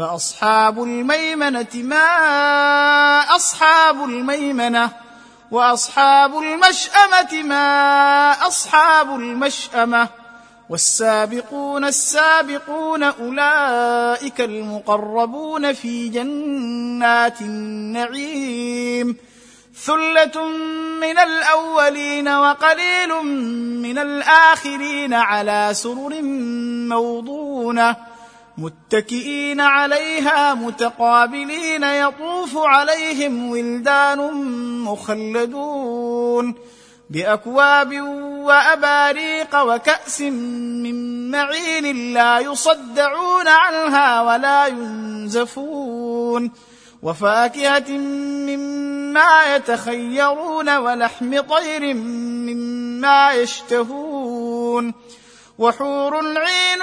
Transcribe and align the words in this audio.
فأصحاب 0.00 0.82
الميمنة 0.82 1.74
ما 1.74 2.06
أصحاب 3.36 4.04
الميمنة 4.04 4.90
وأصحاب 5.50 6.38
المشأمة 6.38 7.42
ما 7.42 8.32
أصحاب 8.46 9.14
المشأمة 9.14 10.08
والسابقون 10.70 11.84
السابقون 11.84 13.02
أولئك 13.02 14.40
المقربون 14.40 15.72
في 15.72 16.08
جنات 16.08 17.40
النعيم 17.40 19.16
ثلة 19.84 20.46
من 21.00 21.18
الأولين 21.18 22.28
وقليل 22.28 23.14
من 23.82 23.98
الآخرين 23.98 25.14
على 25.14 25.70
سرر 25.72 26.22
موضونة 26.88 28.09
متكئين 28.60 29.60
عليها 29.60 30.54
متقابلين 30.54 31.82
يطوف 31.82 32.56
عليهم 32.56 33.50
ولدان 33.50 34.18
مخلدون 34.84 36.54
بأكواب 37.10 38.00
وأباريق 38.44 39.62
وكأس 39.62 40.20
من 40.20 41.30
معين 41.30 42.12
لا 42.14 42.38
يصدعون 42.38 43.48
عنها 43.48 44.22
ولا 44.22 44.66
ينزفون 44.66 46.50
وفاكهة 47.02 47.90
مما 47.90 49.56
يتخيرون 49.56 50.76
ولحم 50.76 51.40
طير 51.40 51.94
مما 51.94 53.32
يشتهون 53.32 54.94
وحور 55.58 56.16
عين 56.38 56.82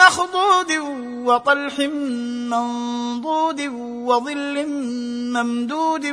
مخضود 0.00 0.72
وطلح 1.26 1.78
منضود 2.50 3.60
وظل 4.06 4.66
ممدود 5.34 6.06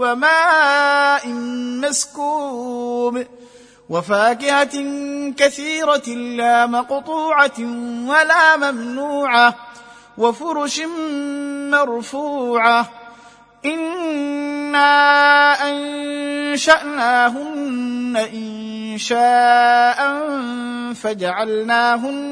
وماء 0.00 1.28
مسكوب 1.82 3.24
وفاكهة 3.90 4.76
كثيرة 5.36 6.08
لا 6.38 6.66
مقطوعة 6.66 7.58
ولا 8.06 8.56
ممنوعة 8.56 9.54
وفرش 10.18 10.80
مرفوعة 11.72 12.90
إنا 13.64 14.82
أنشأناهن 16.52 18.16
انشاء 18.16 19.98
فجعلناهن 20.94 22.31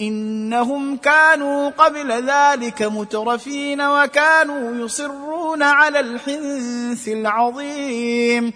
إنهم 0.00 0.96
كانوا 0.96 1.70
قبل 1.70 2.12
ذلك 2.12 2.82
مترفين 2.82 3.80
وكانوا 3.80 4.84
يصرون 4.84 5.62
على 5.62 6.00
الحنث 6.00 7.08
العظيم 7.08 8.52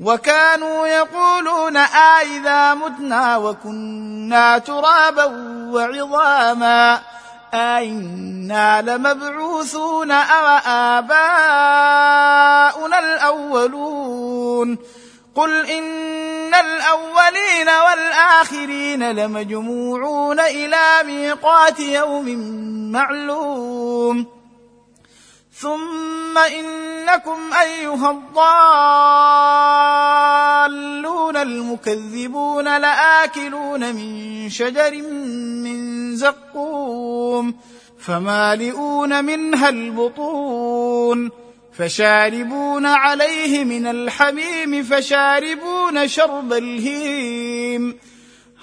وكانوا 0.00 0.86
يقولون 0.86 1.76
أإذا 1.76 2.74
متنا 2.74 3.36
وكنا 3.36 4.58
ترابا 4.58 5.24
وعظاما 5.72 7.00
أئنا 7.54 8.82
لمبعوثون 8.82 10.10
أو 10.10 10.46
آباؤنا 10.66 12.18
الأولون 12.98 14.78
قل 15.34 15.66
إن 15.66 16.13
الأولين 16.60 17.68
والآخرين 17.68 19.10
لمجموعون 19.12 20.40
إلى 20.40 20.86
ميقات 21.06 21.80
يوم 21.80 22.28
معلوم 22.92 24.26
ثم 25.58 26.38
إنكم 26.38 27.38
أيها 27.62 28.10
الضالون 30.90 31.36
المكذبون 31.36 32.76
لآكلون 32.78 33.94
من 33.94 34.50
شجر 34.50 34.94
من 35.64 36.16
زقوم 36.16 37.54
فمالئون 37.98 39.24
منها 39.24 39.68
البطون 39.68 41.30
فشاربون 41.78 42.86
عليه 42.86 43.64
من 43.64 43.86
الحميم 43.86 44.82
فشاربون 44.82 45.73
شرب 46.06 46.52
الهيم. 46.52 47.98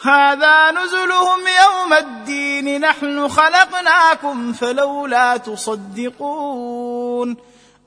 هذا 0.04 0.72
نزلهم 0.72 1.40
يوم 1.40 1.94
الدين. 1.94 2.82
نحن 2.82 3.28
خلقناكم 3.28 4.54
فلولا 4.54 5.38
تصدقون. 5.38 7.38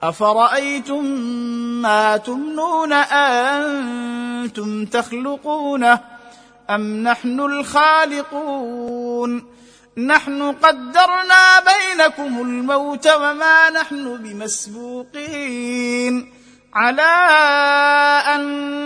أفرأيتم 0.02 1.04
ما 1.82 2.16
تمنون 2.16 2.92
اانتم 2.92 4.84
تخلقونه 4.84 6.00
أم 6.70 7.02
نحن 7.02 7.40
الخالقون؟ 7.40 9.44
نحن 9.98 10.52
قدرنا 10.52 11.60
بينكم 11.60 12.40
الموت 12.40 13.06
وما 13.06 13.70
نحن 13.70 14.16
بمسبوقين. 14.16 16.32
على 16.74 17.02
أن 18.34 18.40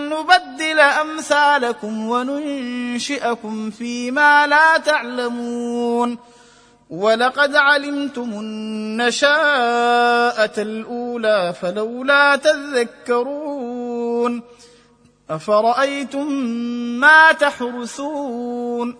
نبدل 0.09 0.79
أمثالكم 0.79 2.09
وننشئكم 2.09 3.71
فيما 3.71 4.47
لا 4.47 4.77
تعلمون. 4.77 6.17
ولقد 6.89 7.55
علمتم 7.55 8.21
النشاءة 8.21 9.31
الأولى 10.57 11.53
فلولا 11.61 12.35
تذكرون. 12.35 14.43
أفرأيتم 15.29 16.31
ما 16.99 17.31
تحرثون؟ 17.31 18.97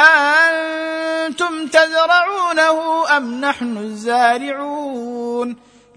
أأنتم 0.00 1.66
تزرعونه 1.66 3.06
أم 3.16 3.40
نحن 3.40 3.76
الزارعون؟ 3.76 5.56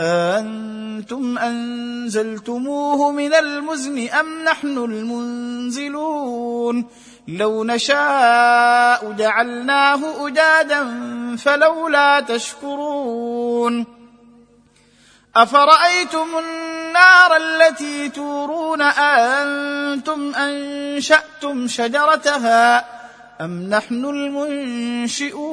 أأنتم 0.00 1.38
أنزلتموه 1.38 3.10
من 3.10 3.34
المزن 3.34 4.08
أم 4.08 4.44
نحن 4.44 4.78
المنزلون 4.78 6.84
لو 7.28 7.64
نشاء 7.64 9.12
جعلناه 9.12 10.26
أجادا 10.26 10.86
فلولا 11.36 12.20
تشكرون 12.20 13.86
أفرأيتم 15.36 16.26
النار 16.38 17.36
التي 17.36 18.08
تورون 18.08 18.82
أأنتم 18.82 20.34
أنشأتم 20.34 21.68
شجرتها 21.68 22.84
أم 23.40 23.62
نحن 23.70 24.04
المنشئون 24.04 25.52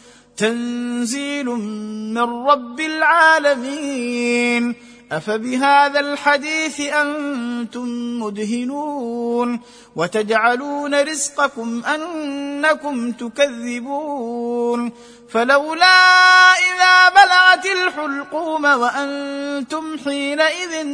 تنزيل 0.41 1.45
من 1.45 2.47
رب 2.47 2.79
العالمين. 2.79 4.75
أفبهذا 5.11 5.99
الحديث 5.99 6.79
أنتم 6.79 8.19
مدهنون. 8.19 9.59
وتجعلون 9.95 11.01
رزقكم 11.01 11.81
أنكم 11.85 13.11
تكذبون. 13.11 14.91
فلولا 15.29 16.53
إذا 16.53 17.09
بلغت 17.09 17.65
الحلقوم 17.65 18.65
وأنتم 18.65 19.97
حينئذ 20.05 20.87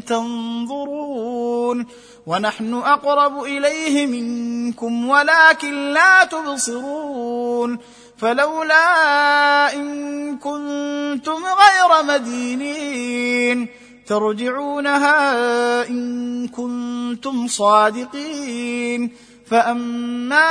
تنظرون. 0.00 1.86
ونحن 2.26 2.74
أقرب 2.74 3.42
إليه 3.42 4.06
منكم 4.06 5.08
ولكن 5.08 5.92
لا 5.92 6.24
تبصرون. 6.24 7.78
فلولا 8.18 9.74
إن 9.74 10.38
كنتم 10.38 11.42
غير 11.44 12.02
مدينين 12.04 13.68
ترجعونها 14.06 15.18
إن 15.88 16.48
كنتم 16.48 17.48
صادقين 17.48 19.12
فأما 19.50 20.42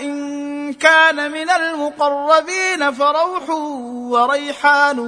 إن 0.00 0.72
كان 0.72 1.32
من 1.32 1.50
المقربين 1.50 2.92
فروح 2.92 3.50
وريحان 4.10 4.98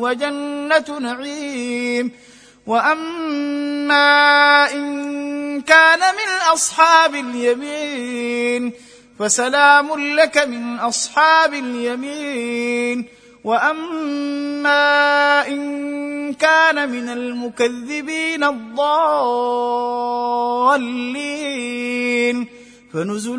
وجنة 0.00 0.98
نعيم 1.00 2.12
وأما 2.66 4.04
إن 4.72 5.60
كان 5.60 5.98
من 5.98 6.52
أصحاب 6.52 7.14
اليمين 7.14 8.72
فسلام 9.18 10.16
لك 10.16 10.38
من 10.38 10.78
أصحاب 10.78 11.54
اليمين. 11.54 13.04
وأما 13.44 15.48
إن 15.48 16.34
كان 16.34 16.90
من 16.90 17.08
المكذبين 17.08 18.44
الضالين. 18.44 18.74
فنزل 22.94 23.38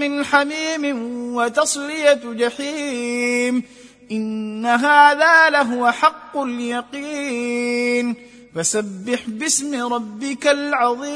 من 0.00 0.24
حميم 0.24 0.84
وتصلية 1.34 2.20
جحيم. 2.24 3.62
إن 4.12 4.66
هذا 4.66 5.50
لهو 5.50 5.90
حق 5.90 6.38
اليقين. 6.38 8.14
فسبح 8.54 9.20
باسم 9.26 9.92
ربك 9.92 10.46
العظيم. 10.46 11.12